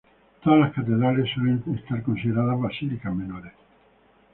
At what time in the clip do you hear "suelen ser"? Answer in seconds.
1.31-2.01